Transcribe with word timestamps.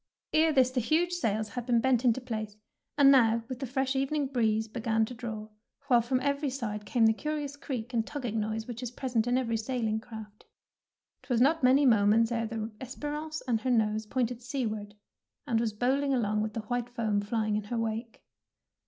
Ere 0.33 0.51
this 0.51 0.71
the 0.71 0.79
huge 0.81 1.11
sails 1.13 1.49
had 1.49 1.67
been 1.67 1.79
bent 1.79 2.03
into 2.03 2.19
place, 2.19 2.55
and 2.97 3.11
now 3.11 3.43
with 3.47 3.59
the 3.59 3.67
fresh 3.67 3.95
evening 3.95 4.25
breeze 4.25 4.67
began 4.67 5.05
to 5.05 5.13
draw, 5.13 5.47
while 5.89 6.01
from 6.01 6.19
every 6.21 6.49
side 6.49 6.87
came 6.87 7.05
the 7.05 7.13
curious 7.13 7.55
creak 7.55 7.93
and 7.93 8.07
tugging 8.07 8.39
noise 8.39 8.65
which 8.65 8.81
is 8.81 8.89
pres 8.89 9.15
ent 9.15 9.27
in 9.27 9.37
every 9.37 9.57
sailing 9.57 9.99
craft. 9.99 10.45
^Twas 11.21 11.39
not 11.39 11.61
many 11.61 11.85
moments 11.85 12.31
ere 12.31 12.47
the 12.47 12.71
"Esperance^' 12.81 13.43
had 13.45 13.61
her 13.61 13.69
nose 13.69 14.07
pointed 14.07 14.41
seaward, 14.41 14.95
and 15.45 15.59
was 15.59 15.71
bowling 15.71 16.15
along 16.15 16.41
with 16.41 16.53
the 16.53 16.61
white 16.61 16.89
foam 16.89 17.21
fiying 17.21 17.55
in 17.55 17.65
her 17.65 17.77
wake. 17.77 18.23